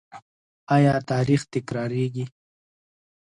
[0.75, 2.25] آیا تاریخ تکراریږي؟